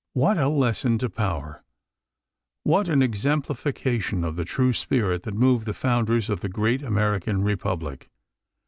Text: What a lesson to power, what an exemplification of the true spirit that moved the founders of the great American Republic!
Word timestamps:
What 0.13 0.39
a 0.39 0.47
lesson 0.49 0.97
to 0.97 1.11
power, 1.11 1.63
what 2.63 2.87
an 2.89 3.03
exemplification 3.03 4.23
of 4.23 4.35
the 4.35 4.43
true 4.45 4.73
spirit 4.73 5.21
that 5.21 5.35
moved 5.35 5.67
the 5.67 5.75
founders 5.75 6.27
of 6.27 6.39
the 6.39 6.49
great 6.49 6.81
American 6.81 7.43
Republic! 7.43 8.09